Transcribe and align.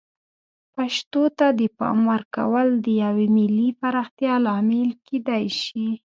پښتو 0.75 1.23
ته 1.37 1.47
د 1.59 1.61
پام 1.77 1.97
ورکول 2.11 2.67
د 2.85 2.87
یوې 3.03 3.27
ملي 3.35 3.69
پراختیا 3.81 4.33
لامل 4.45 4.89
کیدای 5.07 5.45
شي. 5.61 5.85